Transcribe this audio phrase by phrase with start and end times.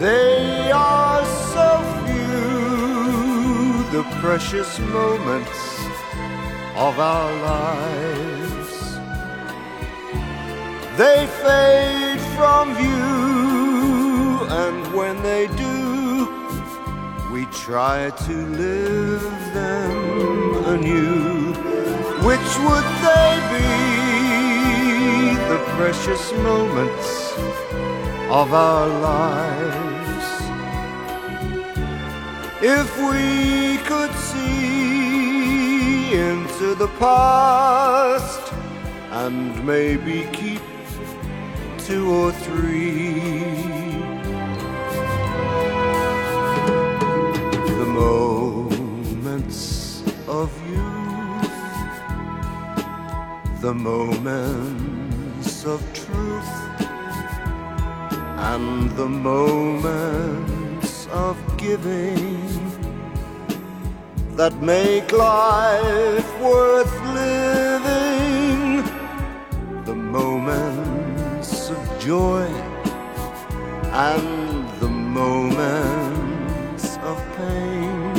[0.00, 5.60] They are so few, the precious moments
[6.74, 8.96] of our lives.
[10.96, 16.30] They fade from view, and when they do,
[17.30, 21.52] we try to live them anew.
[22.24, 23.68] Which would they be,
[25.52, 27.30] the precious moments
[28.30, 30.28] of our lives?
[32.62, 38.52] If we could see into the past
[39.10, 40.62] and maybe keep
[41.78, 43.60] two or three
[47.80, 49.60] the moments
[50.28, 51.50] of youth,
[53.60, 56.89] the moments of truth,
[58.42, 62.48] and the moments of giving
[64.34, 66.90] that make life worth
[67.22, 68.82] living,
[69.84, 72.46] the moments of joy
[73.92, 78.16] and the moments of pain.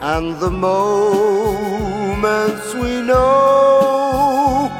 [0.00, 4.70] And the moments we know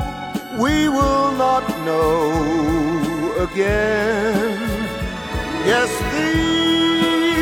[0.58, 2.81] we will not know
[3.42, 4.58] again.
[5.66, 7.32] Yes, these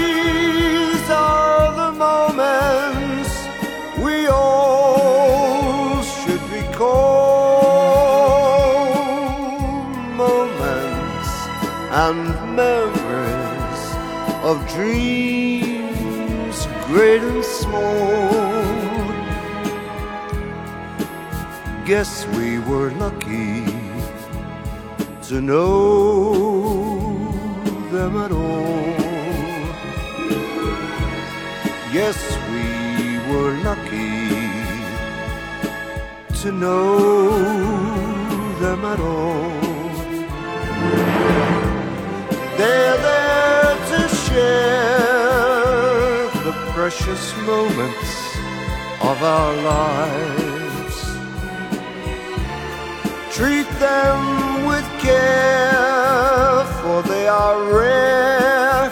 [1.11, 3.33] are the moments
[3.99, 7.61] we all should recall.
[10.25, 11.31] Moments
[12.05, 12.21] and
[12.57, 13.83] memories
[14.43, 18.31] of dreams great and small.
[21.85, 23.90] Guess we were lucky
[25.31, 26.33] to know
[27.93, 28.97] them at all.
[31.93, 32.19] Yes,
[32.51, 32.67] we
[33.31, 34.27] were lucky
[36.43, 37.29] to know
[38.59, 39.51] them at all.
[42.59, 45.05] They're there to share
[46.47, 48.13] the precious moments
[49.01, 50.50] of our lives.
[53.33, 58.91] Treat them with care, for they are rare,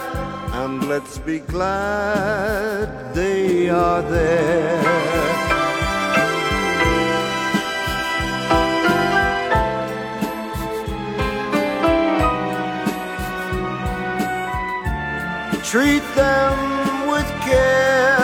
[0.63, 4.79] and let's be glad they are there.
[15.63, 18.18] Treat them with care,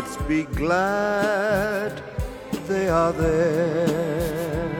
[0.00, 1.92] let's be glad
[2.68, 4.70] they are there.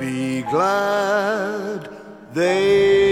[0.00, 1.88] Be glad
[2.32, 3.03] they